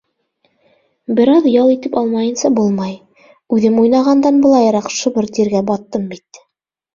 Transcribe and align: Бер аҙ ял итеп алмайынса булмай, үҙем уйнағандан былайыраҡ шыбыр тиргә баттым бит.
Бер 1.17 1.31
аҙ 1.33 1.49
ял 1.55 1.69
итеп 1.73 1.97
алмайынса 2.01 2.51
булмай, 2.59 2.95
үҙем 3.59 3.77
уйнағандан 3.83 4.41
былайыраҡ 4.47 4.89
шыбыр 4.97 5.31
тиргә 5.39 5.63
баттым 5.69 6.11
бит. 6.17 6.43